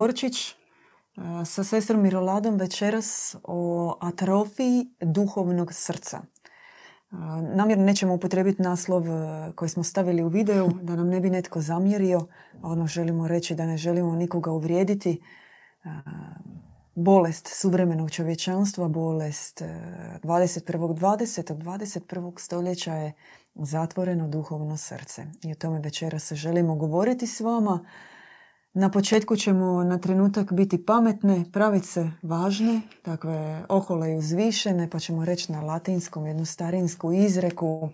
[0.00, 0.54] Gorčić
[1.44, 6.20] sa sestrom Miroladom večeras o atrofiji duhovnog srca.
[7.54, 9.04] Namjerno nećemo upotrebiti naslov
[9.54, 12.26] koji smo stavili u videu, da nam ne bi netko zamjerio.
[12.62, 15.22] Odmah želimo reći da ne želimo nikoga uvrijediti.
[16.94, 20.78] Bolest suvremenog čovječanstva, bolest 21.
[20.78, 21.54] 20.
[21.54, 22.38] 21.
[22.38, 23.12] stoljeća je
[23.54, 25.26] zatvoreno duhovno srce.
[25.42, 27.84] I o tome večeras želimo govoriti s vama.
[28.72, 34.98] Na početku ćemo na trenutak biti pametne, praviti se važne, takve ohole i uzvišene, pa
[34.98, 37.88] ćemo reći na latinskom jednu starinsku izreku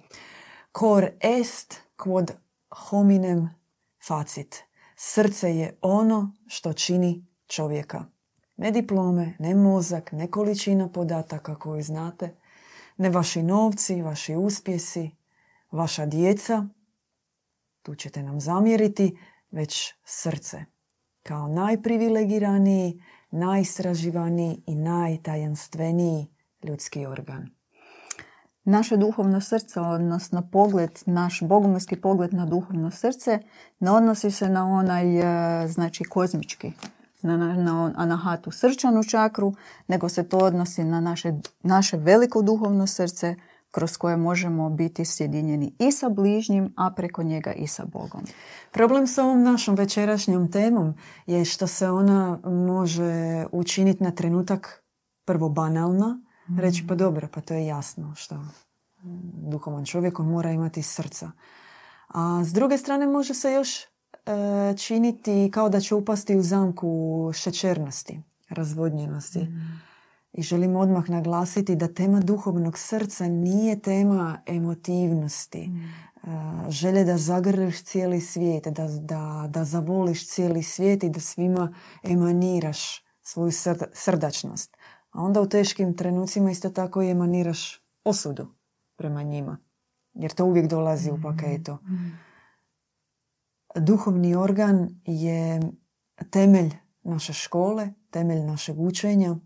[0.78, 2.30] Cor est quod
[2.70, 3.50] hominem
[4.06, 4.56] facit.
[4.96, 8.04] Srce je ono što čini čovjeka.
[8.56, 12.34] Ne diplome, ne mozak, ne količina podataka koju znate,
[12.96, 15.10] ne vaši novci, vaši uspjesi,
[15.70, 16.66] vaša djeca,
[17.82, 19.18] tu ćete nam zamjeriti,
[19.50, 20.64] već srce.
[21.22, 26.26] Kao najprivilegiraniji, najistraživaniji i najtajanstveniji
[26.62, 27.56] ljudski organ.
[28.64, 33.38] Naše duhovno srce, odnosno pogled, naš bogomilski pogled na duhovno srce,
[33.80, 35.18] ne odnosi se na onaj,
[35.64, 36.72] e, znači, kozmički,
[37.22, 39.54] na, na anahatu srčanu čakru,
[39.88, 43.34] nego se to odnosi na naše, naše veliko duhovno srce
[43.76, 48.24] kroz koje možemo biti sjedinjeni i sa bližnjim, a preko njega i sa Bogom.
[48.72, 50.94] Problem s ovom našom večerašnjom temom
[51.26, 54.84] je što se ona može učiniti na trenutak
[55.24, 56.58] prvo banalna, mm.
[56.58, 58.40] reći pa dobro, pa to je jasno što
[59.50, 61.30] duhovan čovjek on mora imati srca.
[62.08, 63.86] A s druge strane može se još e,
[64.76, 69.38] činiti kao da će upasti u zamku šećernosti, razvodnjenosti.
[69.38, 69.95] Mm.
[70.36, 75.68] I želim odmah naglasiti da tema duhovnog srca nije tema emotivnosti.
[75.68, 76.70] Mm.
[76.70, 83.04] Želje da zagrliš cijeli svijet, da, da, da zavoliš cijeli svijet i da svima emaniraš
[83.22, 83.50] svoju
[83.92, 84.76] srdačnost.
[85.10, 88.46] A onda u teškim trenucima isto tako i emaniraš osudu
[88.96, 89.58] prema njima.
[90.14, 91.22] Jer to uvijek dolazi u mm.
[91.22, 91.74] paketu.
[91.74, 92.18] Mm.
[93.76, 95.60] Duhovni organ je
[96.30, 99.36] temelj naše škole, temelj našeg učenja,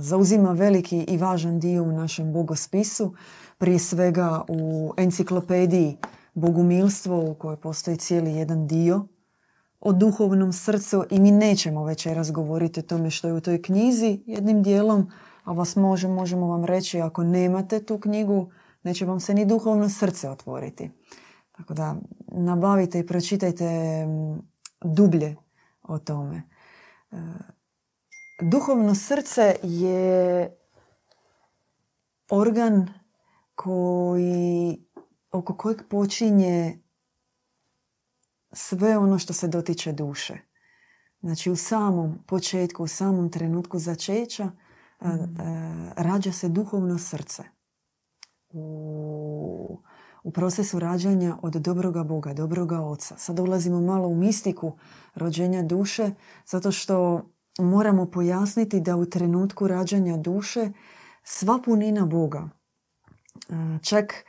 [0.00, 3.14] zauzima veliki i važan dio u našem bogospisu,
[3.58, 5.96] prije svega u enciklopediji
[6.34, 9.06] Bogumilstvo u kojoj postoji cijeli jedan dio
[9.80, 14.22] o duhovnom srcu i mi nećemo večeras govoriti o tome što je u toj knjizi
[14.26, 15.10] jednim dijelom,
[15.44, 18.50] a vas može, možemo vam reći ako nemate tu knjigu,
[18.82, 20.90] neće vam se ni duhovno srce otvoriti.
[21.52, 21.96] Tako da
[22.28, 23.68] nabavite i pročitajte
[24.84, 25.36] dublje
[25.82, 26.42] o tome.
[28.42, 30.56] Duhovno srce je
[32.30, 32.88] organ
[33.54, 34.84] koji,
[35.32, 36.82] oko kojeg počinje
[38.52, 40.38] sve ono što se dotiče duše.
[41.20, 45.06] Znači u samom početku, u samom trenutku začeća mm.
[45.96, 47.42] rađa se duhovno srce.
[48.48, 49.78] U,
[50.22, 53.16] u procesu rađanja od dobroga Boga, dobroga Oca.
[53.18, 54.78] Sad ulazimo malo u mistiku
[55.14, 56.10] rođenja duše,
[56.46, 57.22] zato što
[57.60, 60.72] moramo pojasniti da u trenutku rađanja duše
[61.24, 62.48] sva punina Boga,
[63.82, 64.24] čak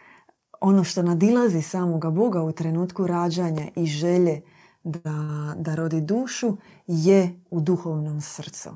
[0.62, 4.41] ono što nadilazi samoga Boga u trenutku rađanja i želje
[4.84, 8.70] da, da rodi dušu je u duhovnom srcu.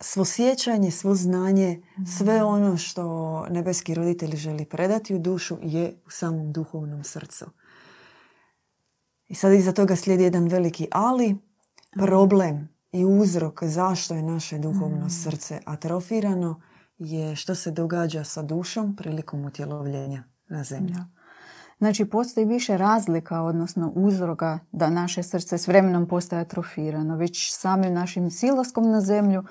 [0.00, 1.82] Svo sjećanje, svo znanje,
[2.18, 7.44] sve ono što nebeski roditelj želi predati u dušu je u samom duhovnom srcu.
[9.28, 11.36] I sad iza toga slijedi jedan veliki ali,
[11.92, 15.10] problem i uzrok zašto je naše duhovno mm.
[15.10, 16.60] srce atrofirano
[16.98, 20.96] je što se događa sa dušom prilikom utjelovljenja na zemlju.
[21.78, 27.16] Znači, postoji više razlika, odnosno uzroka da naše srce s vremenom postaje atrofirano.
[27.16, 29.44] Već samim našim silaskom na zemlju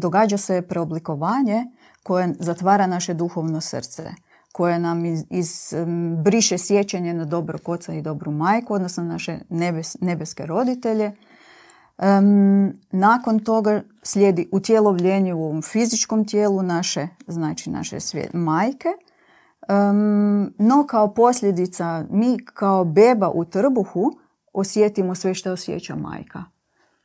[0.00, 1.64] događa se preoblikovanje
[2.02, 4.10] koje zatvara naše duhovno srce
[4.52, 5.74] koje nam iz, iz
[6.24, 9.38] briše sjećanje na dobro oca i dobru majku, odnosno naše
[10.00, 11.12] nebeske roditelje
[12.02, 18.88] Um, nakon toga slijedi utjelovljenje u ovom fizičkom tijelu naše, znači naše svije, majke.
[19.68, 24.12] Um, no kao posljedica mi kao beba u trbuhu
[24.52, 26.44] osjetimo sve što osjeća majka.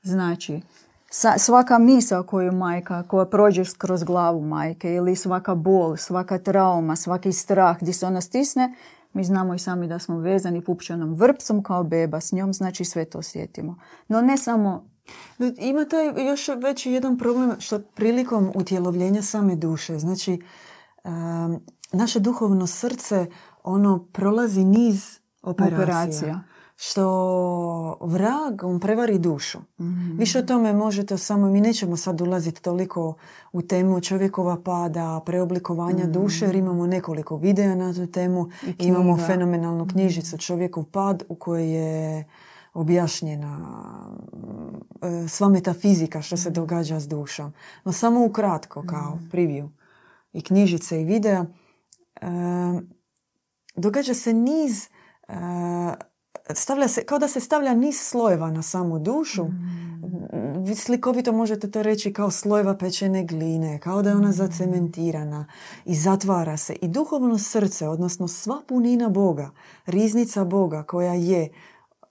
[0.02, 0.62] Znači,
[1.38, 7.32] svaka misa koju majka, koja prođe kroz glavu majke ili svaka bol, svaka trauma, svaki
[7.32, 8.76] strah gdje se ona stisne,
[9.18, 13.06] mi znamo i sami da smo vezani pupčanom vrpcom kao beba, s njom znači sve
[13.06, 13.80] to osjetimo.
[14.08, 14.90] No ne samo...
[15.58, 20.42] Ima taj još već jedan problem što prilikom utjelovljenja same duše, znači
[21.92, 23.25] naše duhovno srce
[23.64, 25.84] ono prolazi niz operacija.
[25.84, 26.44] operacija.
[26.79, 29.59] Što vrag, on prevari dušu.
[29.79, 30.18] Mhm.
[30.18, 33.15] Više o tome možete samo, mi nećemo sad ulaziti toliko
[33.51, 38.50] u temu čovjekova pada, preoblikovanja duše, jer imamo nekoliko videa na tu temu.
[38.79, 42.25] I Imamo fenomenalnu knjižicu Čovjekov pad u kojoj je
[42.74, 43.59] objašnjena
[45.01, 47.53] e, sva metafizika što se događa s dušom.
[47.83, 49.69] No samo ukratko kao preview
[50.33, 51.45] i knjižice i videa.
[52.21, 52.27] E,
[53.75, 54.89] događa se niz
[55.27, 55.33] e,
[56.54, 59.46] stavlja se, kao da se stavlja niz slojeva na samu dušu.
[60.58, 65.46] Vi slikovito možete to reći kao slojeva pečene gline, kao da je ona zacementirana
[65.86, 66.74] i zatvara se.
[66.82, 69.52] I duhovno srce, odnosno sva punina Boga,
[69.86, 71.50] riznica Boga koja je,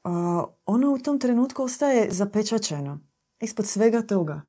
[0.04, 3.00] a, ono u tom trenutku ostaje zapečačeno.
[3.40, 4.42] Ispod svega toga.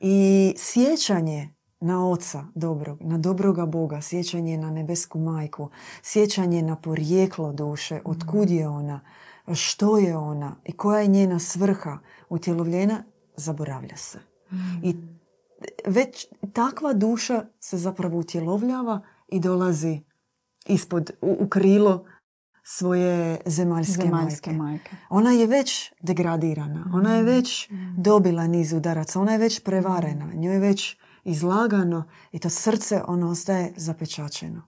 [0.00, 5.70] I sjećanje na oca dobrog, na dobroga Boga, sjećanje na nebesku majku,
[6.02, 9.00] sjećanje na porijeklo duše, otkud je ona,
[9.54, 11.98] što je ona i koja je njena svrha
[12.28, 13.02] utjelovljena,
[13.36, 14.18] zaboravlja se.
[14.82, 14.96] I
[15.86, 20.00] već takva duša se zapravo utjelovljava i dolazi
[20.66, 22.04] ispod, u, u krilo
[22.62, 24.62] svoje zemaljske, Zemaljske majke.
[24.62, 24.96] majke.
[25.10, 30.54] Ona je već degradirana, ona je već dobila niz udaraca, ona je već prevarena, njoj
[30.54, 34.62] je već izlagano i to srce ono ostaje zapečačeno.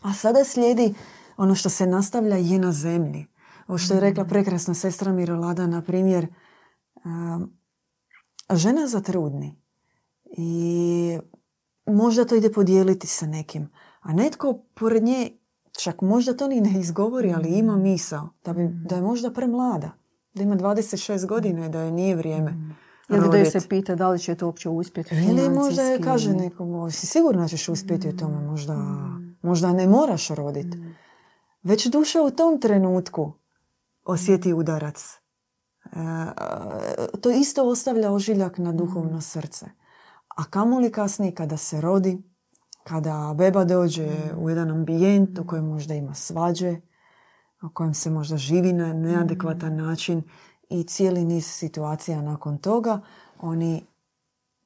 [0.00, 0.94] A sada slijedi
[1.36, 3.26] ono što se nastavlja je na zemlji.
[3.66, 6.26] Ovo što je rekla prekrasna sestra Mirolada, na primjer,
[7.04, 7.58] um,
[8.50, 9.62] žena zatrudni
[10.36, 11.18] i
[11.86, 13.68] možda to ide podijeliti sa nekim,
[14.00, 15.30] a netko pored nje
[15.78, 19.90] čak možda to ni ne izgovori, ali ima misao da, bi, da je možda premlada,
[20.34, 22.74] da ima 26 godina i da je nije vrijeme.
[23.08, 26.74] Ili da se pita da li će to uopće uspjeti Ili možda je kaže nekom,
[26.74, 28.76] "O, si sigurno ćeš uspjeti u tome, možda,
[29.42, 30.78] možda ne moraš roditi.
[31.62, 33.32] Već duša u tom trenutku
[34.04, 35.04] osjeti udarac.
[35.84, 35.98] E,
[37.20, 39.66] to isto ostavlja ožiljak na duhovno srce.
[40.36, 42.22] A kamoli kasnije kada se rodi,
[42.84, 44.08] kada beba dođe
[44.38, 46.76] u jedan ambijent u kojem možda ima svađe,
[47.62, 50.22] u kojem se možda živi na neadekvatan način
[50.70, 53.00] i cijeli niz situacija nakon toga,
[53.40, 53.84] oni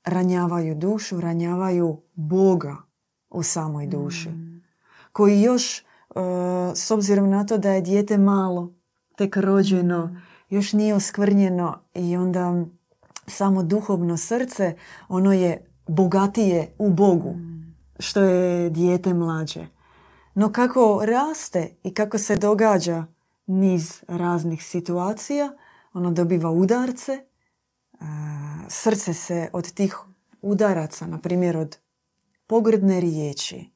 [0.05, 2.77] ranjavaju dušu, ranjavaju Boga
[3.31, 4.31] u samoj duši.
[5.13, 5.85] Koji još, e,
[6.75, 8.73] s obzirom na to da je dijete malo,
[9.17, 10.21] tek rođeno,
[10.51, 12.65] još nije oskvrnjeno i onda
[13.27, 14.77] samo duhovno srce,
[15.09, 17.35] ono je bogatije u Bogu,
[17.99, 19.67] što je dijete mlađe.
[20.35, 23.05] No kako raste i kako se događa
[23.47, 25.53] niz raznih situacija,
[25.93, 27.25] ono dobiva udarce,
[28.69, 29.97] srce se od tih
[30.43, 31.79] udaraca, na primjer od
[32.47, 33.71] pogrdne riječi,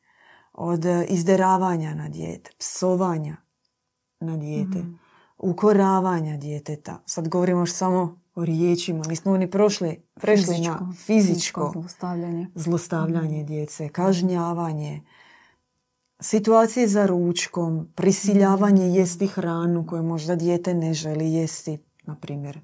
[0.52, 3.36] od e, izderavanja na dijete, psovanja
[4.20, 4.84] na dijete,
[5.38, 7.02] ukoravanja djeteta.
[7.06, 12.48] Sad govorimo još samo o riječima, nismo ni prošli, prešli na fizičko zlostavljanje.
[12.54, 15.02] zlostavljanje djece, kažnjavanje,
[16.20, 22.60] situacije za ručkom, prisiljavanje jesti hranu koju možda dijete ne želi jesti, na primjer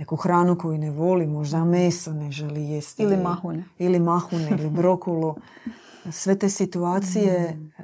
[0.00, 3.02] neku hranu koju ne voli, možda meso ne želi jesti.
[3.02, 3.64] Ili mahune.
[3.78, 5.36] Ili mahune, ili brokulu.
[6.10, 7.82] Sve te situacije e,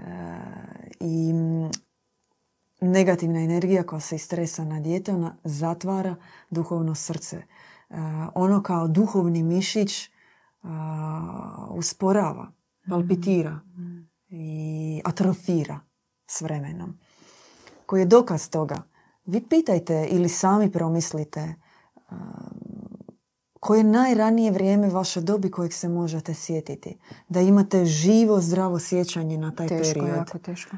[1.00, 1.32] i
[2.80, 6.16] negativna energija koja se iz stresa na dijete, ona zatvara
[6.50, 7.36] duhovno srce.
[7.36, 7.44] E,
[8.34, 10.10] ono kao duhovni mišić
[10.62, 12.52] a, usporava,
[12.88, 13.60] palpitira
[14.28, 15.80] i atrofira
[16.26, 16.98] s vremenom.
[17.86, 18.82] Koji je dokaz toga?
[19.26, 21.54] Vi pitajte ili sami promislite
[23.60, 26.98] koje je najranije vrijeme vaše dobi kojeg se možete sjetiti.
[27.28, 30.16] Da imate živo, zdravo sjećanje na taj Teško, period.
[30.16, 30.76] jako teško.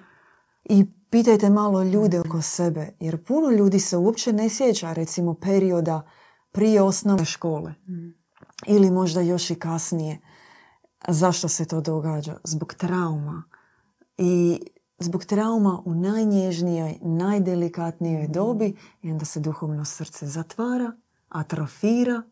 [0.64, 6.10] I pitajte malo ljude oko sebe, jer puno ljudi se uopće ne sjeća recimo perioda
[6.52, 7.74] prije osnovne škole
[8.66, 10.18] ili možda još i kasnije.
[11.08, 12.36] Zašto se to događa?
[12.44, 13.42] Zbog trauma.
[14.18, 14.60] I
[14.98, 20.92] zbog trauma u najnježnijoj, najdelikatnijoj dobi i onda se duhovno srce zatvara,
[21.28, 22.22] atrofira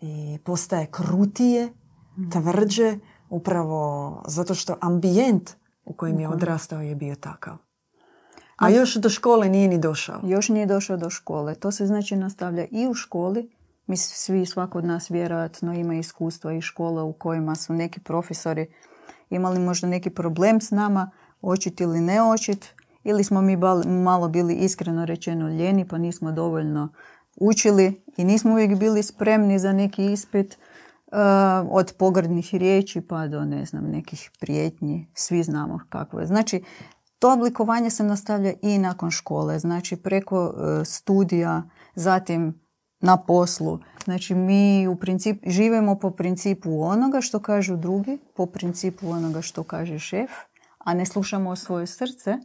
[0.00, 1.72] i postaje krutije,
[2.32, 2.98] tvrđe,
[3.30, 5.50] upravo zato što ambijent
[5.84, 7.56] u kojem je odrastao je bio takav.
[8.56, 10.20] A još do škole nije ni došao.
[10.24, 11.54] Još nije došao do škole.
[11.54, 13.50] To se znači nastavlja i u školi.
[13.86, 18.66] Mi svi, svako od nas vjerojatno ima iskustva i škola u kojima su neki profesori
[19.30, 21.10] imali možda neki problem s nama,
[21.46, 22.66] očit ili ne očit,
[23.04, 26.88] ili smo mi malo bili iskreno rečeno ljeni pa nismo dovoljno
[27.36, 30.58] učili i nismo uvijek bili spremni za neki ispit
[31.06, 31.18] uh,
[31.70, 35.08] od pogrdnih riječi pa do ne znam nekih prijetnji.
[35.14, 36.26] Svi znamo kako je.
[36.26, 36.62] Znači,
[37.18, 41.62] to oblikovanje se nastavlja i nakon škole, znači preko e, studija,
[41.94, 42.60] zatim
[43.00, 43.78] na poslu.
[44.04, 49.62] Znači mi u principu živimo po principu onoga što kažu drugi, po principu onoga što
[49.62, 50.30] kaže šef,
[50.86, 52.36] a ne slušamo svoje srce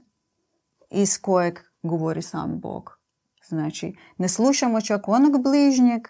[0.89, 2.99] iz kojeg govori sam Bog.
[3.47, 6.07] Znači, ne slušamo čak onog bližnjeg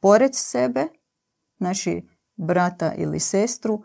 [0.00, 0.86] pored sebe,
[1.58, 3.82] znači brata ili sestru,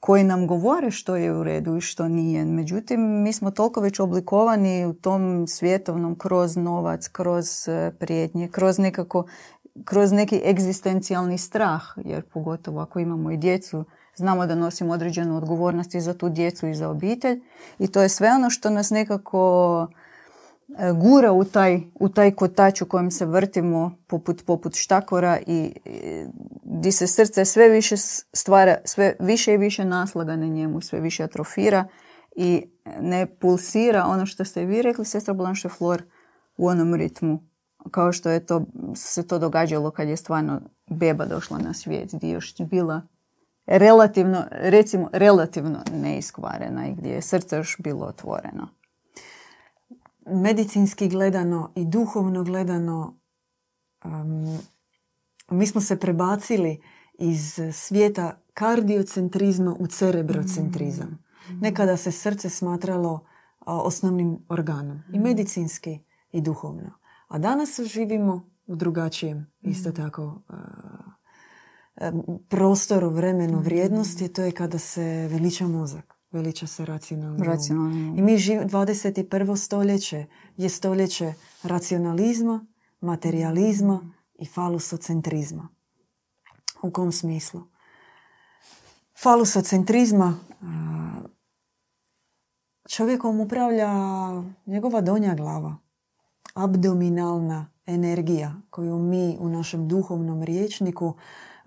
[0.00, 2.44] koji nam govore što je u redu i što nije.
[2.44, 8.78] Međutim, mi smo toliko već oblikovani u tom svjetovnom kroz novac, kroz e, prijetnje, kroz
[8.78, 9.26] nekako
[9.84, 13.84] kroz neki egzistencijalni strah, jer pogotovo ako imamo i djecu,
[14.16, 17.40] znamo da nosimo određenu odgovornost i za tu djecu i za obitelj
[17.78, 19.86] i to je sve ono što nas nekako
[20.78, 25.72] e, gura u taj, u taj kotač u kojem se vrtimo poput, poput štakora i,
[26.64, 27.96] gdje se srce sve više
[28.32, 31.84] stvara, sve više i više naslaga na njemu, sve više atrofira
[32.36, 32.62] i
[33.00, 36.02] ne pulsira ono što ste vi rekli, sestra Blanche Flor,
[36.56, 37.42] u onom ritmu
[37.90, 38.62] kao što je to,
[38.94, 43.02] se to događalo kad je stvarno beba došla na svijet, gdje je još bila
[43.66, 48.68] relativno, recimo relativno neiskvarena i gdje je srce još bilo otvoreno.
[50.26, 53.18] Medicinski gledano i duhovno gledano
[55.50, 56.80] mi smo se prebacili
[57.18, 61.08] iz svijeta kardiocentrizma u cerebrocentrizam.
[61.08, 61.58] Mm.
[61.60, 63.26] Nekada se srce smatralo
[63.66, 65.02] osnovnim organom.
[65.12, 65.22] I mm.
[65.22, 65.98] medicinski
[66.32, 66.92] i duhovno.
[67.28, 69.96] A danas živimo u drugačijem, isto mhm.
[69.96, 70.42] tako,
[72.48, 73.64] prostoru, vremenu, mhm.
[73.64, 74.28] vrijednosti.
[74.28, 76.16] To je kada se veliča mozak.
[76.30, 78.18] Veliča se racionalni um.
[78.18, 79.56] I mi živimo, 21.
[79.56, 80.26] stoljeće
[80.56, 82.66] je stoljeće racionalizma,
[83.00, 84.08] materializma mhm.
[84.34, 85.68] i falusocentrizma.
[86.82, 87.62] U kom smislu?
[89.22, 90.38] Falusocentrizma
[92.88, 93.90] čovjekom upravlja
[94.66, 95.76] njegova donja glava
[96.54, 101.14] abdominalna energija koju mi u našem duhovnom riječniku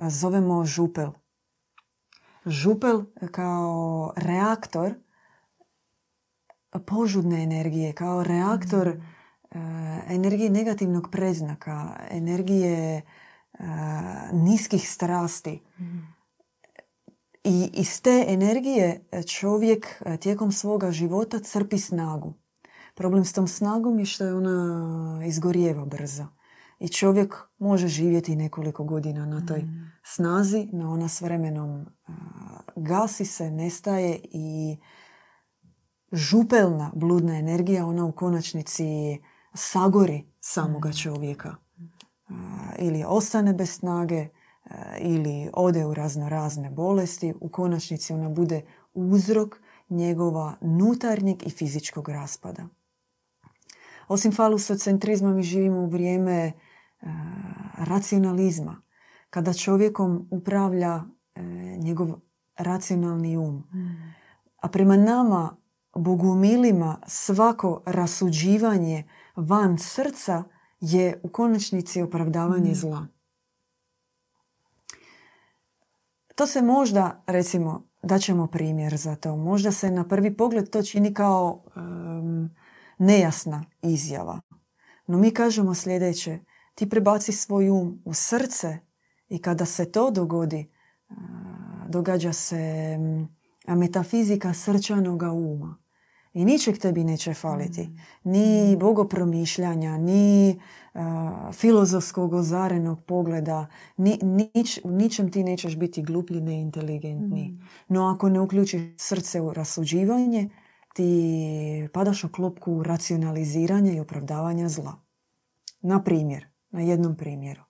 [0.01, 1.11] zovemo župel.
[2.45, 4.93] Župel kao reaktor
[6.85, 9.59] požudne energije, kao reaktor mm.
[10.09, 13.01] energije negativnog preznaka, energije
[14.33, 15.61] niskih strasti.
[15.79, 16.19] Mm.
[17.43, 22.33] I iz te energije čovjek tijekom svoga života crpi snagu.
[22.95, 26.27] Problem s tom snagom je što je ona izgorijeva brzo.
[26.79, 29.91] I čovjek može živjeti nekoliko godina na toj mm.
[30.03, 31.85] snazi, no ona s vremenom
[32.75, 34.77] gasi se, nestaje i
[36.11, 38.85] župelna bludna energija, ona u konačnici
[39.53, 40.93] sagori samoga mm.
[40.93, 41.55] čovjeka.
[42.79, 44.27] ili ostane bez snage,
[44.99, 48.61] ili ode u razno razne bolesti, u konačnici ona bude
[48.93, 49.55] uzrok
[49.89, 52.67] njegova nutarnjeg i fizičkog raspada.
[54.07, 56.51] Osim falusocentrizma mi živimo u vrijeme
[57.77, 58.81] racionalizma.
[59.29, 61.03] Kada čovjekom upravlja
[61.35, 61.41] e,
[61.77, 62.09] njegov
[62.57, 63.55] racionalni um.
[63.55, 64.13] Mm.
[64.61, 65.57] A prema nama,
[65.95, 69.03] bogumilima, svako rasuđivanje
[69.35, 70.43] van srca
[70.79, 72.75] je u konačnici opravdavanje mm.
[72.75, 73.07] zla.
[76.35, 79.35] To se možda, recimo, daćemo primjer za to.
[79.35, 81.63] Možda se na prvi pogled to čini kao
[82.97, 84.41] nejasna izjava.
[85.07, 86.39] No mi kažemo sljedeće,
[86.79, 88.77] ti prebaci svoj um u srce
[89.29, 90.71] i kada se to dogodi,
[91.89, 92.97] događa se
[93.67, 95.77] metafizika srčanoga uma.
[96.33, 97.81] I ničeg tebi neće faliti.
[97.83, 97.97] Mm.
[98.23, 98.79] Ni mm.
[98.79, 100.59] bogopromišljanja, ni
[101.53, 103.67] filozofskog ozarenog pogleda.
[103.97, 107.49] Ni, nič, u ničem ti nećeš biti gluplji, neinteligentni.
[107.49, 107.67] Mm.
[107.87, 110.49] No ako ne uključiš srce u rasuđivanje,
[110.93, 114.93] ti padaš u klopku racionaliziranja i opravdavanja zla.
[115.81, 117.61] Na primjer, na jednom primjeru.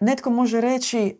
[0.00, 1.18] Netko može reći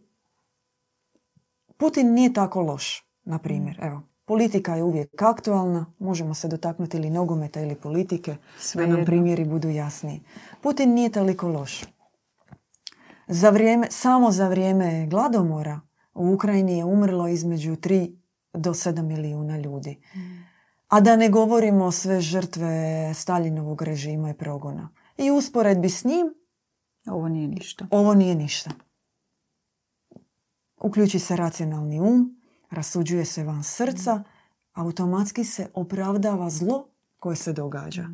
[1.76, 3.78] Putin nije tako loš, na primjer.
[3.82, 9.04] Evo, politika je uvijek aktualna, možemo se dotaknuti ili nogometa ili politike, Sve da nam
[9.04, 10.20] primjeri budu jasniji.
[10.60, 11.84] Putin nije toliko loš.
[13.28, 15.80] Za vrijeme, samo za vrijeme gladomora
[16.14, 18.16] u Ukrajini je umrlo između 3
[18.52, 19.98] do 7 milijuna ljudi.
[20.92, 24.88] A da ne govorimo sve žrtve Staljinovog režima i progona.
[25.16, 26.34] I usporedbi s njim
[27.06, 27.86] ovo nije ništa.
[27.90, 28.70] Ovo nije ništa.
[30.80, 34.22] Uključi se racionalni um, rasuđuje se van srca,
[34.72, 38.08] automatski se opravdava zlo koje se događa.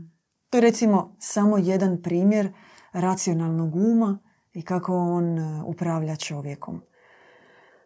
[0.50, 2.52] To je recimo samo jedan primjer
[2.92, 4.18] racionalnog uma
[4.52, 6.82] i kako on e, upravlja čovjekom.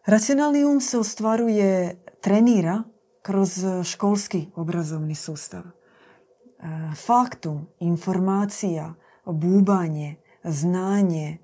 [0.06, 2.82] Racionalni um se ostvaruje trenira
[3.22, 5.62] kroz školski obrazovni sustav.
[7.06, 11.38] Faktum, informacija, bubanje, znanje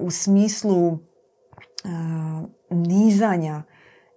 [0.00, 0.98] u smislu
[2.70, 3.62] nizanja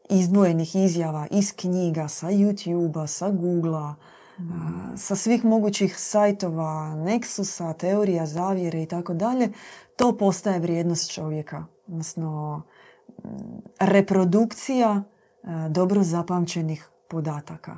[0.10, 3.96] izdvojenih izjava iz knjiga, sa YouTube-a, sa Google-a,
[4.96, 9.52] sa svih mogućih sajtova, Nexusa, teorija zavjere i tako dalje,
[9.96, 11.66] to postaje vrijednost čovjeka.
[11.88, 12.62] Odnosno,
[13.80, 15.04] reprodukcija
[15.70, 17.78] dobro zapamćenih podataka.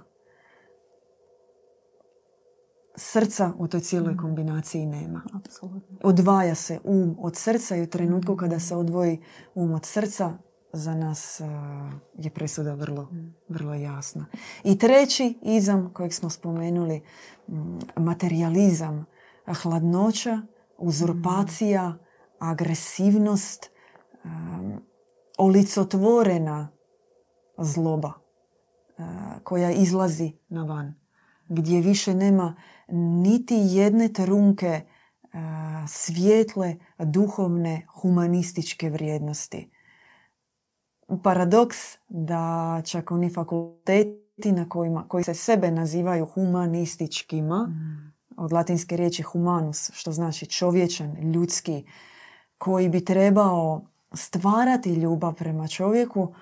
[2.96, 5.22] Srca u toj cijeloj kombinaciji nema.
[6.04, 9.22] Odvaja se um od srca i u trenutku kada se odvoji
[9.56, 10.38] um od srca,
[10.74, 11.94] za nas uh,
[12.26, 13.08] je presuda vrlo,
[13.50, 14.26] vrlo jasna.
[14.64, 17.02] I treći izam kojeg smo spomenuli,
[17.98, 19.06] materializam,
[19.62, 20.42] hladnoća,
[20.78, 21.98] uzurpacija,
[22.40, 23.72] agresivnost,
[24.24, 24.82] um,
[25.38, 26.73] olicotvorena
[27.58, 28.12] zloba
[28.98, 29.06] uh,
[29.44, 30.96] koja izlazi na van.
[31.50, 32.56] Gdje više nema
[33.24, 34.82] niti jedne trunke
[35.24, 35.30] uh,
[35.88, 39.70] svijetle, duhovne, humanističke vrijednosti
[41.24, 41.78] paradoks
[42.10, 47.70] da čak oni fakulteti na kojima, koji se sebe nazivaju humanističkima,
[48.38, 51.86] od latinske riječi humanus, što znači čovječan, ljudski,
[52.58, 53.82] koji bi trebao
[54.14, 56.34] stvarati ljubav prema čovjeku,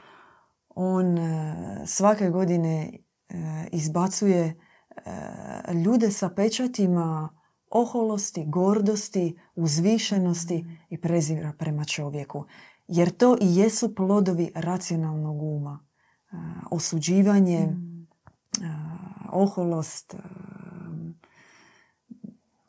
[0.75, 2.90] on e, svake godine
[3.30, 7.30] e, izbacuje e, ljude sa pečatima
[7.70, 12.46] oholosti, gordosti, uzvišenosti i prezira prema čovjeku.
[12.88, 15.86] Jer to i jesu plodovi racionalnog uma.
[16.72, 18.08] Osuđivanje, mm.
[19.32, 20.16] oholost,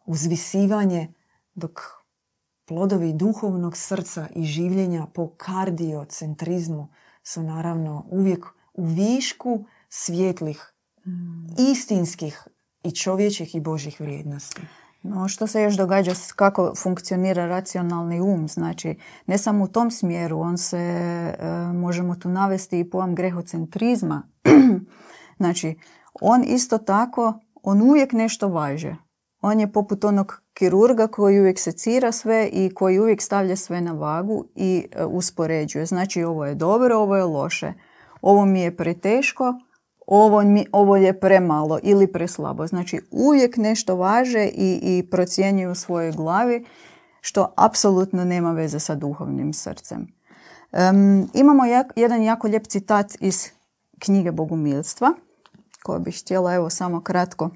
[0.06, 1.14] uzvisivanje,
[1.54, 1.80] dok
[2.64, 6.88] plodovi duhovnog srca i življenja po kardiocentrizmu
[7.22, 10.72] su naravno uvijek u višku svjetlih,
[11.06, 11.70] mm.
[11.70, 12.48] istinskih
[12.84, 14.62] i čovječih i božih vrijednosti.
[15.02, 18.48] No, što se još događa, kako funkcionira racionalni um?
[18.48, 21.32] Znači, ne samo u tom smjeru, on se, e,
[21.74, 24.22] možemo tu navesti i pojam grehocentrizma.
[25.40, 25.78] znači,
[26.20, 28.96] on isto tako, on uvijek nešto važe.
[29.40, 33.92] On je poput onog kirurga koji uvijek secira sve i koji uvijek stavlja sve na
[33.92, 35.86] vagu i e, uspoređuje.
[35.86, 37.72] Znači, ovo je dobro, ovo je loše.
[38.20, 39.54] Ovo mi je preteško,
[40.06, 42.66] ovo, mi, ovo je premalo ili preslabo.
[42.66, 46.64] Znači uvijek nešto važe i, i procjenjuju u svojoj glavi
[47.20, 50.06] što apsolutno nema veze sa duhovnim srcem.
[51.34, 51.62] imamo
[51.96, 53.48] jedan jako lijep citat iz
[53.98, 55.14] knjige Bogumilstva
[55.82, 57.50] koju bih htjela evo samo kratko.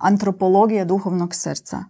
[0.00, 1.84] Antropologija duhovnog srca.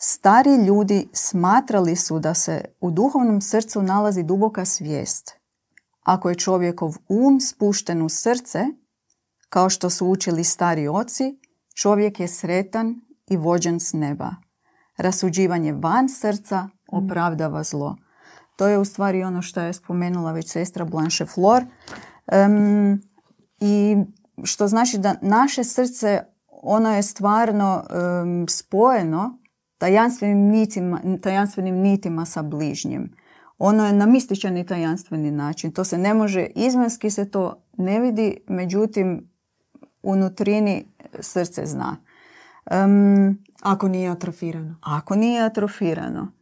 [0.00, 5.32] Stari ljudi smatrali su da se u duhovnom srcu nalazi duboka svijest,
[6.02, 8.64] ako je čovjekov um spušten u srce,
[9.48, 11.40] kao što su učili stari oci,
[11.74, 14.30] čovjek je sretan i vođen s neba.
[14.96, 17.96] Rasuđivanje van srca opravdava zlo.
[18.56, 21.64] To je u stvari ono što je spomenula već sestra Blanche Flor.
[23.60, 23.96] I
[24.44, 27.84] što znači da naše srce, ono je stvarno
[28.48, 29.38] spojeno
[29.78, 33.12] tajanstvenim nitima, tajanstvenim nitima sa bližnjim.
[33.58, 35.72] Ono je na mističan i tajanstveni način.
[35.72, 39.30] To se ne može, izmanski se to ne vidi, međutim,
[40.02, 40.86] unutrini
[41.20, 41.96] srce zna.
[43.62, 44.76] ako nije atrofirano.
[44.82, 46.32] Ako nije atrofirano.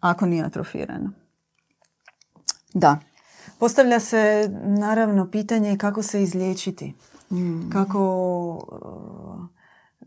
[0.00, 1.10] Ako nije atrofirano.
[2.74, 2.98] Da.
[3.58, 6.94] Postavlja se naravno pitanje kako se izliječiti.
[7.30, 7.70] Mm.
[7.70, 8.02] Kako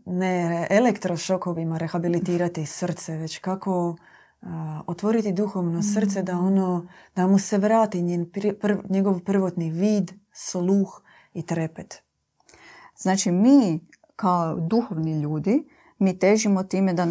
[0.06, 3.96] ne elektrošokovima rehabilitirati srce, već kako
[4.86, 8.30] otvoriti duhovno srce da ono, da mu se vrati njen
[8.88, 11.02] njegov prvotni vid, sluh
[11.34, 12.02] i trepet.
[12.96, 13.80] Znači mi
[14.16, 15.64] kao duhovni ljudi
[15.98, 17.06] mi težimo time da,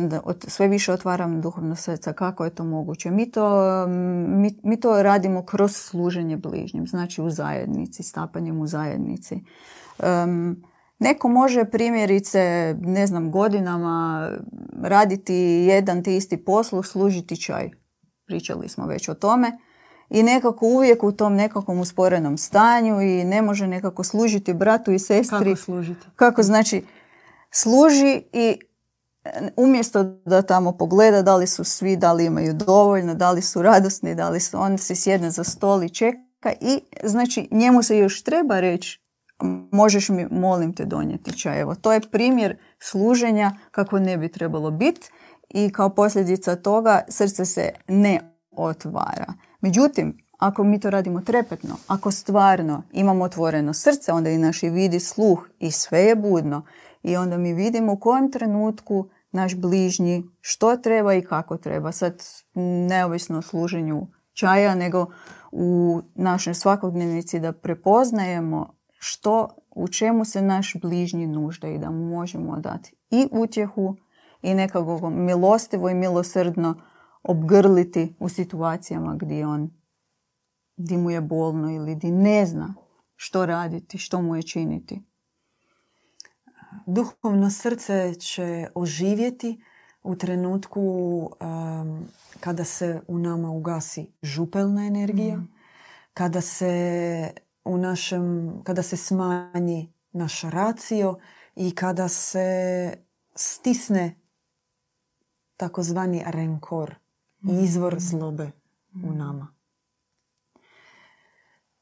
[0.47, 2.13] sve više otvaramo duhovno srce.
[2.13, 3.12] Kako je to moguće?
[3.12, 3.88] Mi to,
[4.28, 9.43] mi, mi to radimo kroz služenje bližnjim, znači u zajednici, stapanjem u zajednici.
[9.99, 10.63] Um,
[11.03, 14.29] Neko može primjerice, ne znam, godinama
[14.82, 15.34] raditi
[15.67, 17.69] jedan te isti poslu, služiti čaj.
[18.25, 19.51] Pričali smo već o tome.
[20.10, 24.99] I nekako uvijek u tom nekakvom usporenom stanju i ne može nekako služiti bratu i
[24.99, 25.38] sestri.
[25.39, 26.08] Kako služiti?
[26.15, 26.84] Kako znači,
[27.51, 28.58] služi i
[29.58, 33.62] umjesto da tamo pogleda da li su svi, da li imaju dovoljno, da li su
[33.62, 37.97] radosni, da li su, on se sjedne za stol i čeka i znači njemu se
[37.97, 39.03] još treba reći
[39.72, 41.62] možeš mi, molim te, donijeti čaj.
[41.62, 45.10] Evo, to je primjer služenja kako ne bi trebalo biti
[45.50, 48.19] i kao posljedica toga srce se ne
[48.52, 49.34] otvara.
[49.62, 55.00] Međutim, ako mi to radimo trepetno, ako stvarno imamo otvoreno srce, onda i naši vidi
[55.00, 56.65] sluh i sve je budno.
[57.04, 61.91] I onda mi vidimo u kojem trenutku naš bližnji što treba i kako treba.
[61.91, 62.24] Sad
[62.89, 65.06] neovisno o služenju čaja, nego
[65.52, 72.06] u našoj svakodnevnici da prepoznajemo što, u čemu se naš bližnji nužda i da mu
[72.06, 73.96] možemo dati i utjehu
[74.42, 76.76] i nekako milostivo i milosrdno
[77.24, 79.72] obgrliti u situacijama gdje on
[80.78, 82.74] gdje mu je bolno ili gdje ne zna
[83.16, 85.02] što raditi, što mu je činiti.
[86.86, 89.63] Duhovno srce će oživjeti
[90.04, 92.08] u trenutku um,
[92.39, 95.48] kada se u nama ugasi župelna energija, mm.
[96.13, 97.34] kada se
[97.65, 101.19] u našem, kada se smanji naš racio
[101.56, 102.93] i kada se
[103.36, 104.15] stisne
[105.58, 106.95] takozvani renkor,
[107.41, 107.63] mm.
[107.63, 108.52] izvor zlobe
[108.93, 109.17] u mm.
[109.17, 109.56] nama.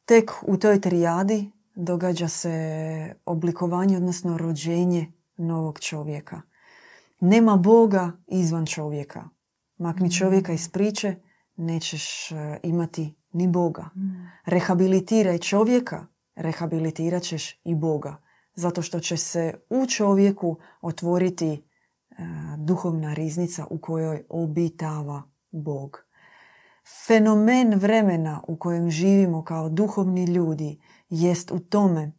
[0.06, 6.42] Tek u toj trijadi događa se oblikovanje, odnosno rođenje novog čovjeka.
[7.20, 9.30] Nema Boga izvan čovjeka.
[9.78, 10.12] Makni mm.
[10.12, 11.16] čovjeka iz priče,
[11.56, 13.90] nećeš e, imati ni Boga.
[13.96, 14.32] Mm.
[14.46, 18.22] Rehabilitiraj čovjeka, rehabilitirat ćeš i Boga.
[18.56, 21.62] Zato što će se u čovjeku otvoriti e,
[22.58, 26.04] duhovna riznica u kojoj obitava Bog.
[27.08, 32.12] Fenomen vremena u kojem živimo kao duhovni ljudi jest u tome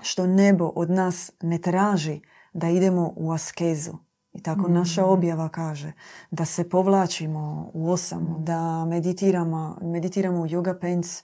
[0.00, 2.20] što nebo od nas ne traži
[2.52, 4.07] da idemo u askezu.
[4.32, 5.08] I tako naša mm.
[5.08, 5.92] objava kaže
[6.30, 8.44] da se povlačimo u osamu, mm.
[8.44, 11.22] da meditiramo, meditiramo u yoga pants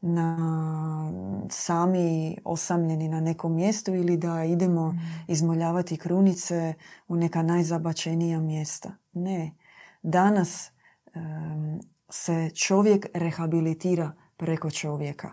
[0.00, 0.36] na
[1.50, 4.98] sami osamljeni na nekom mjestu ili da idemo mm.
[5.28, 6.74] izmoljavati krunice
[7.08, 8.92] u neka najzabačenija mjesta.
[9.12, 9.54] Ne.
[10.02, 10.72] Danas
[12.10, 15.32] se čovjek rehabilitira preko čovjeka,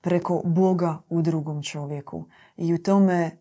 [0.00, 2.24] preko Boga u drugom čovjeku.
[2.56, 3.38] I u tome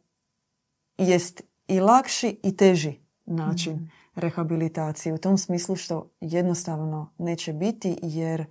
[0.98, 5.14] jest i lakši i teži način mm rehabilitacije.
[5.14, 8.46] U tom smislu što jednostavno neće biti jer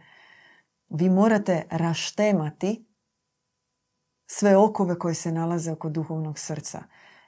[0.89, 2.87] vi morate raštemati
[4.27, 6.83] sve okove koje se nalaze oko duhovnog srca.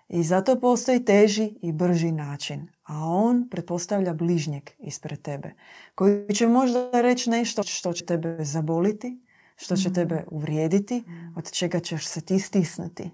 [0.09, 2.68] I zato postoji teži i brži način.
[2.83, 5.54] A on pretpostavlja bližnjeg ispred tebe.
[5.94, 9.20] Koji će možda reći nešto što će tebe zaboliti,
[9.57, 9.94] što će mm.
[9.94, 11.35] tebe uvrijediti, mm.
[11.37, 13.11] od čega ćeš se ti stisnuti.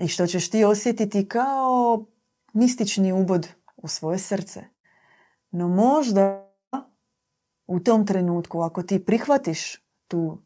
[0.00, 2.06] I što ćeš ti osjetiti kao
[2.52, 3.48] mistični ubod
[3.84, 4.64] u svoje srce.
[5.50, 6.50] No možda
[7.66, 10.42] u tom trenutku ako ti prihvatiš tu,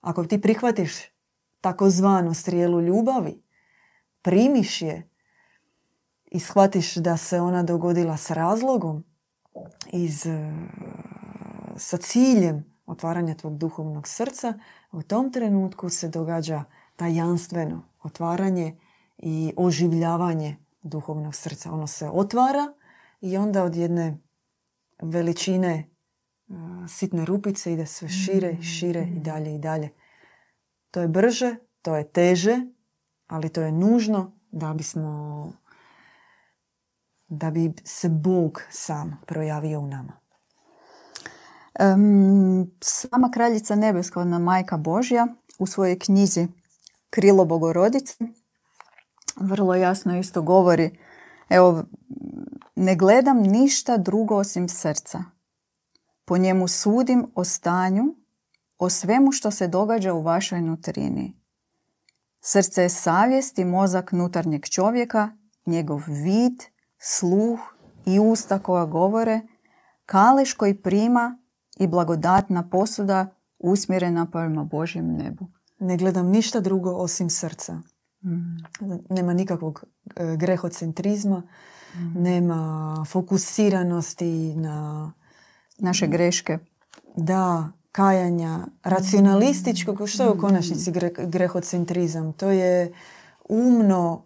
[0.00, 0.92] ako ti prihvatiš
[1.60, 3.42] takozvanu strijelu ljubavi,
[4.22, 5.08] primiš je
[6.24, 9.04] i shvatiš da se ona dogodila s razlogom,
[9.92, 10.52] iz, e,
[11.76, 14.54] sa ciljem otvaranja tvog duhovnog srca,
[14.92, 16.64] u tom trenutku se događa
[16.96, 18.76] tajanstveno otvaranje
[19.18, 21.72] i oživljavanje duhovnog srca.
[21.72, 22.72] Ono se otvara
[23.22, 24.18] i onda od jedne
[25.02, 25.84] veličine e,
[26.88, 29.90] sitne rupice ide sve šire i šire i dalje i dalje.
[30.90, 32.60] To je brže, to je teže,
[33.26, 35.52] ali to je nužno da bismo
[37.28, 40.12] da bi se Bog sam projavio u nama?
[41.80, 45.26] Um, sama kraljica nebeska, ona majka Božja,
[45.58, 46.48] u svojoj knjizi
[47.10, 48.24] Krilo Bogorodice,
[49.36, 50.98] vrlo jasno isto govori,
[51.48, 51.84] evo,
[52.74, 55.24] ne gledam ništa drugo osim srca.
[56.24, 58.14] Po njemu sudim o stanju,
[58.78, 61.42] o svemu što se događa u vašoj nutrini.
[62.40, 65.30] Srce je savjest i mozak nutarnjeg čovjeka,
[65.66, 66.62] njegov vid,
[66.98, 67.60] sluh
[68.06, 69.40] i usta koja govore,
[70.06, 71.38] kaleš koji prima
[71.78, 73.26] i blagodatna posuda
[73.58, 75.46] usmjerena prema Božjem nebu.
[75.78, 77.74] Ne gledam ništa drugo osim srca.
[78.24, 78.56] Mm.
[79.10, 79.84] Nema nikakvog
[80.16, 81.42] e, grehocentrizma.
[82.14, 85.12] Nema fokusiranosti na...
[85.78, 86.58] Naše greške.
[87.16, 92.32] Da, kajanja, racionalističkog, što je u konačnici grehocentrizam?
[92.32, 92.92] To je
[93.48, 94.24] umno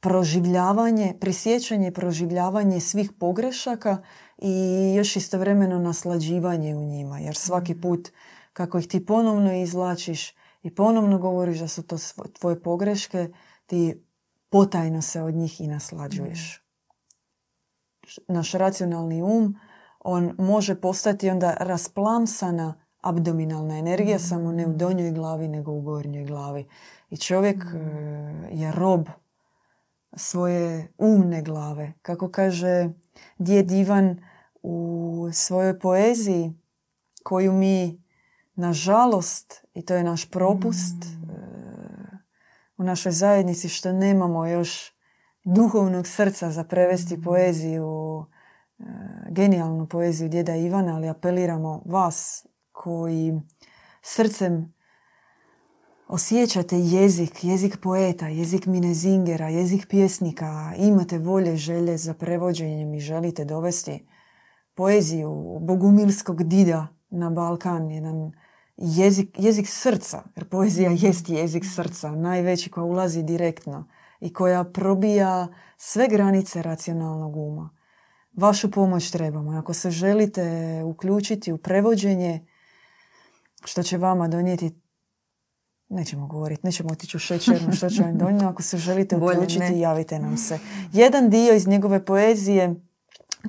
[0.00, 4.02] proživljavanje, prisjećanje i proživljavanje svih pogrešaka
[4.38, 7.18] i još istovremeno naslađivanje u njima.
[7.18, 7.80] Jer svaki mm.
[7.80, 8.08] put
[8.52, 11.96] kako ih ti ponovno izlačiš i ponovno govoriš da su to
[12.38, 13.28] tvoje pogreške,
[13.66, 14.04] ti
[14.48, 16.59] potajno se od njih i naslađuješ.
[18.18, 18.32] Mm.
[18.34, 19.56] Naš racionalni um,
[20.00, 24.20] on može postati onda rasplamsana abdominalna energija, mm.
[24.20, 26.68] samo ne u donjoj glavi, nego u gornjoj glavi.
[27.10, 27.78] I čovjek e,
[28.50, 29.06] je rob
[30.16, 31.92] svoje umne glave.
[32.02, 32.88] Kako kaže
[33.38, 34.22] djed Ivan
[34.62, 36.52] u svojoj poeziji
[37.22, 38.02] koju mi
[38.54, 41.30] nažalost, i to je naš propust Mm.
[41.30, 42.18] e,
[42.76, 44.99] u našoj zajednici što nemamo još
[45.54, 47.22] duhovnog srca za prevesti Mm.
[47.22, 48.24] poeziju,
[48.78, 48.84] e,
[49.30, 53.40] genijalnu poeziju djeda Ivana, ali apeliramo vas koji
[54.02, 54.74] srcem
[56.08, 63.44] osjećate jezik, jezik poeta, jezik minezingera, jezik pjesnika, imate volje, želje za prevođenjem i želite
[63.44, 64.06] dovesti
[64.74, 68.32] poeziju bogumilskog dida na Balkan, jedan
[68.76, 73.88] jezik, jezik srca, jer poezija jest jezik srca, najveći koja ulazi direktno
[74.20, 77.70] i koja probija sve granice racionalnog uma.
[78.36, 79.58] Vašu pomoć trebamo.
[79.58, 82.46] Ako se želite uključiti u prevođenje,
[83.64, 84.80] što će vama donijeti
[85.90, 88.44] Nećemo govoriti, nećemo otići u šećernu, što će vam donijeti.
[88.44, 89.80] Ako se želite Bolje uključiti, ne.
[89.80, 90.58] javite nam se.
[90.92, 92.74] Jedan dio iz njegove poezije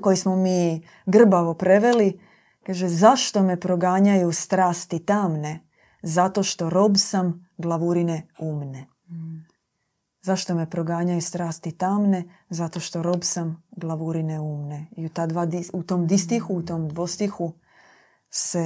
[0.02, 2.20] koji smo mi grbavo preveli,
[2.66, 5.60] kaže, zašto me proganjaju strasti tamne?
[6.04, 8.88] Zato što rob sam glavurine umne.
[10.22, 12.24] Zašto me proganjaju strasti tamne?
[12.50, 14.88] Zato što rob sam glavurine umne.
[14.98, 17.54] I u, ta dva, u tom distihu, u tom dvostihu
[18.30, 18.64] se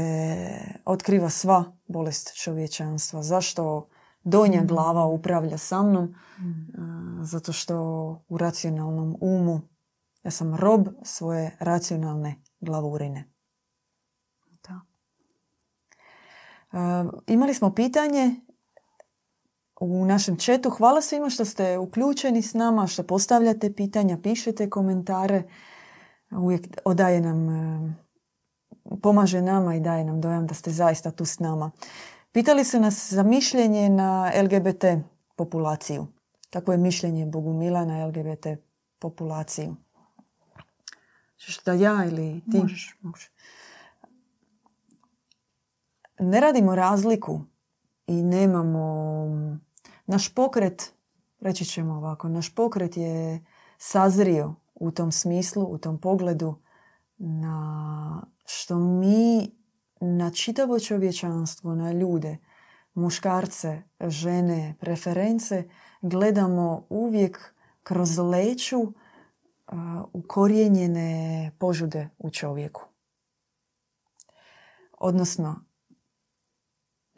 [0.86, 3.24] otkriva sva bolest čovječanstva.
[3.24, 3.88] Zašto
[4.24, 6.16] donja glava upravlja sa mnom?
[6.78, 7.76] A, Zato što
[8.28, 9.62] u racionalnom umu
[10.24, 13.32] ja sam rob svoje racionalne glavurine.
[14.68, 14.82] Da.
[17.28, 18.36] Imali smo pitanje
[19.80, 20.70] u našem četu.
[20.70, 25.44] Hvala svima što ste uključeni s nama, što postavljate pitanja, pišete komentare.
[26.32, 27.94] Uvijek odaje nam, e,
[29.02, 31.72] pomaže nama i daje nam dojam da ste zaista tu s nama.
[32.32, 34.86] Pitali su nas za mišljenje na LGBT
[35.36, 36.08] populaciju.
[36.50, 38.48] Kako je mišljenje Bogumila na LGBT
[39.00, 39.76] populaciju?
[41.38, 42.58] Što da ja ili ti?
[42.58, 43.32] Možeš, možeš.
[46.20, 47.42] ne radimo razliku
[48.08, 49.26] i nemamo
[50.06, 50.94] naš pokret,
[51.40, 53.46] reći ćemo ovako, naš pokret je
[53.78, 56.56] sazrio u tom smislu, u tom pogledu
[57.18, 59.52] na što mi
[60.02, 62.38] na čitavo čovječanstvo, na ljude,
[62.94, 65.70] muškarce, žene, preference
[66.02, 68.94] gledamo uvijek kroz leću
[70.14, 72.84] ukorijenjene požude u čovjeku.
[74.98, 75.66] Odnosno,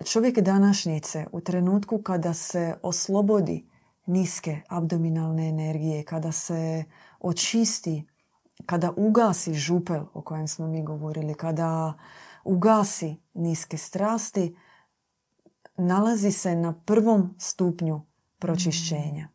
[0.07, 3.69] čovjek današnjice u trenutku kada se oslobodi
[4.05, 6.83] niske abdominalne energije, kada se
[7.19, 8.07] očisti,
[8.65, 11.93] kada ugasi župel o kojem smo mi govorili, kada
[12.43, 14.55] ugasi niske strasti,
[15.77, 18.01] nalazi se na prvom stupnju
[18.39, 19.27] pročišćenja.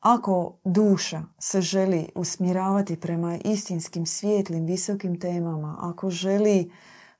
[0.00, 6.70] Ako duša se želi usmjeravati prema istinskim, svijetlim, visokim temama, ako želi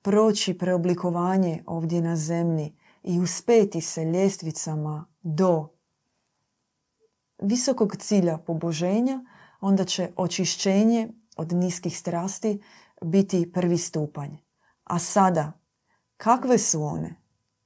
[0.07, 5.69] proći preoblikovanje ovdje na zemlji i uspeti se ljestvicama do
[7.43, 9.25] visokog cilja poboženja,
[9.61, 12.63] onda će očišćenje od niskih strasti
[13.03, 14.31] biti prvi stupanj.
[14.85, 15.53] A sada,
[16.17, 17.15] kakve su one?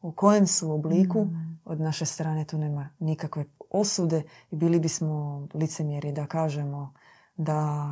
[0.01, 1.27] U kojem su obliku?
[1.65, 6.95] Od naše strane tu nema nikakve osude i bili bismo licemjeri da kažemo
[7.37, 7.87] da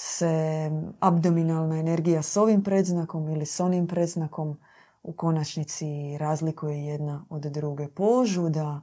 [0.00, 4.58] se abdominalna energija s ovim predznakom ili s onim predznakom
[5.02, 7.88] u konačnici razlikuje jedna od druge.
[7.88, 8.80] Požuda,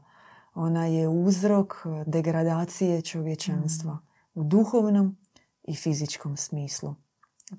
[0.54, 1.74] ona je uzrok
[2.06, 3.98] degradacije čovječanstva
[4.34, 5.18] u duhovnom
[5.64, 6.96] i fizičkom smislu.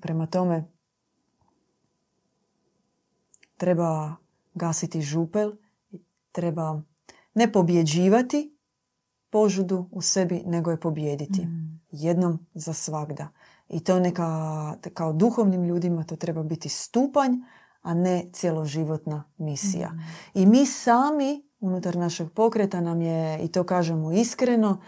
[0.01, 0.71] Prema tome,
[3.57, 4.15] treba
[4.53, 5.51] gasiti župel,
[6.31, 6.81] treba
[7.33, 8.57] ne pobjeđivati
[9.29, 11.47] požudu u sebi, nego je pobijediti.
[11.91, 13.29] Jednom za svagda.
[13.69, 17.31] I to neka, kao duhovnim ljudima, to treba biti stupanj,
[17.81, 19.91] a ne cjeloživotna misija.
[20.33, 24.81] I mi sami, unutar našeg pokreta, nam je, i to kažemo iskreno,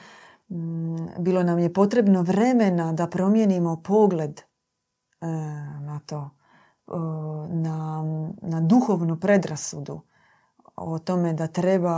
[0.49, 4.45] mm, bilo nam je potrebno vremena da promijenimo pogled e,
[5.81, 6.29] na to,
[6.87, 6.91] e,
[7.49, 8.03] na,
[8.41, 10.01] na duhovnu predrasudu
[10.75, 11.95] o tome da treba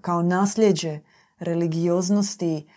[0.00, 1.00] kao nasljeđe
[1.38, 2.68] religioznosti,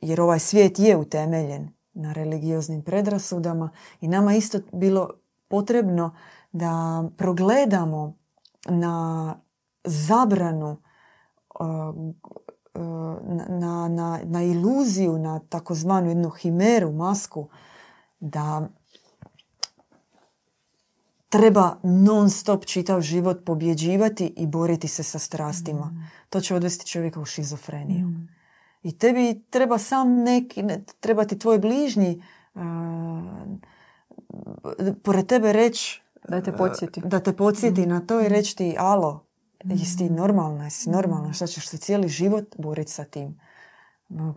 [0.00, 5.10] jer ovaj svijet je utemeljen na religioznim predrasudama i nama isto bilo
[5.48, 6.16] potrebno
[6.52, 8.16] da progledamo
[8.68, 9.34] na
[9.84, 10.76] zabranu
[11.60, 11.94] uh,
[13.48, 17.48] na, na, na iluziju, na takozvanu jednu himeru, masku,
[18.20, 18.68] da
[21.28, 26.08] treba non stop čitav život pobjeđivati i boriti se sa strastima.
[26.30, 28.10] To će odvesti čovjeka u šizofreniju.
[28.84, 32.22] I tebi treba sam neki, ne, treba ti tvoj bližnji
[32.54, 32.62] uh,
[35.02, 37.00] pored tebe reći Da te podsjeti.
[37.04, 39.24] Da te podsjeti na to i reći ti, alo,
[39.64, 43.40] jesi ti normalna, jesi normalna, šta ćeš se cijeli život boriti sa tim?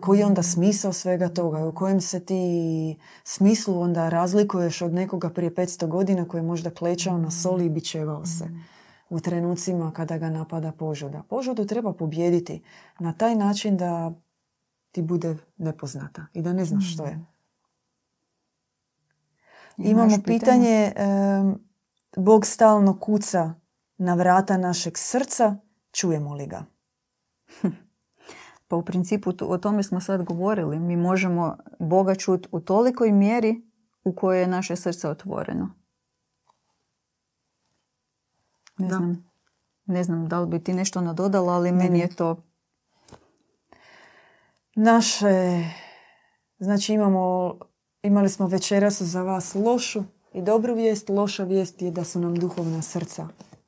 [0.01, 1.65] Koji je onda smisao svega toga?
[1.65, 6.69] U kojem se ti smislu onda razlikuješ od nekoga prije 500 godina koji je možda
[6.69, 8.49] klečao na soli i bičevao se
[9.09, 11.23] u trenucima kada ga napada požuda.
[11.29, 12.61] Požudu treba pobijediti
[12.99, 14.13] na taj način da
[14.97, 17.25] ti bude nepoznata i da ne znaš što je.
[19.77, 20.93] Imamo pitanje,
[22.15, 23.53] Bog stalno kuca
[23.97, 25.55] na vrata našeg srca,
[25.91, 26.65] čujemo li ga?
[28.67, 30.79] Pa u principu o tome smo sad govorili.
[30.79, 33.61] Mi možemo Boga čuti u tolikoj mjeri
[34.03, 35.69] u kojoj je naše srce otvoreno.
[38.77, 39.31] Ne znam,
[39.85, 42.46] ne znam da li bi ti nešto nadodala, ali meni je to...
[44.79, 45.63] Naše,
[46.59, 47.55] znači imamo,
[48.03, 51.09] imali smo večeras za vas lošu i dobru vijest.
[51.09, 53.27] Loša vijest je da su nam duhovna srca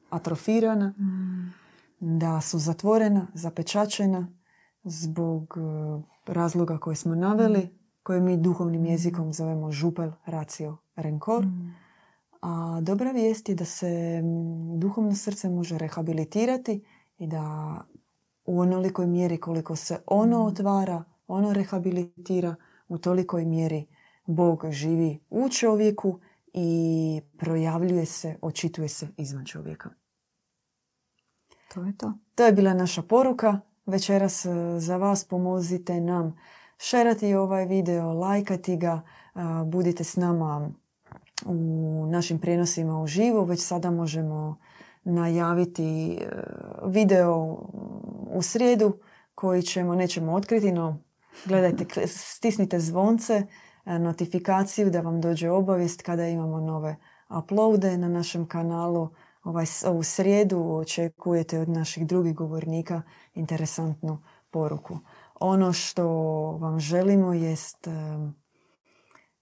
[0.09, 1.53] atrofirana, mm.
[1.99, 4.27] da su zatvorena, zapečačena
[4.83, 7.69] zbog e, razloga koje smo naveli,
[8.03, 11.45] koje mi duhovnim jezikom zovemo župel, racio, renkor.
[11.45, 11.75] Mm.
[12.41, 14.21] A dobra vijest je da se
[14.79, 16.83] duhovno srce može rehabilitirati
[17.17, 17.75] i da
[18.49, 20.45] u onolikoj mjeri koliko se ono mm.
[20.45, 22.55] otvara, ono rehabilitira,
[22.87, 23.85] u tolikoj mjeri
[24.25, 26.19] Bog živi u čovjeku
[26.53, 29.89] i projavljuje se, očituje se izvan čovjeka.
[31.73, 32.13] To je to.
[32.35, 33.59] To je bila naša poruka.
[33.85, 36.37] Večeras e, za vas pomozite nam
[36.77, 39.01] šerati ovaj video, lajkati ga,
[39.65, 40.71] budite s nama
[41.45, 41.55] u
[42.11, 43.43] našim prijenosima uživo.
[43.43, 44.57] Već sada možemo
[45.03, 46.29] najaviti e,
[46.85, 47.57] video
[48.31, 48.99] u srijedu
[49.35, 50.97] koji ćemo, nećemo otkriti, no
[51.45, 53.43] gledajte, stisnite zvonce,
[53.85, 56.95] e, notifikaciju da vam dođe obavijest kada imamo nove
[57.39, 59.09] uploade na našem kanalu.
[59.43, 63.01] Ovaj, ovu srijedu očekujete od naših drugih govornika
[63.33, 64.97] interesantnu poruku.
[65.39, 66.05] Ono što
[66.61, 67.91] vam želimo jest e,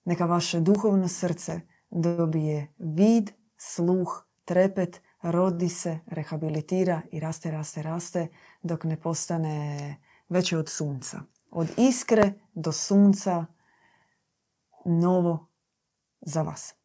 [0.05, 8.27] neka vaše duhovno srce dobije vid, sluh, trepet, rodi se, rehabilitira i raste, raste, raste
[8.61, 9.95] dok ne postane
[10.29, 11.21] veće od sunca.
[11.51, 13.45] Od iskre do sunca
[14.85, 15.47] novo
[16.21, 16.75] za vas.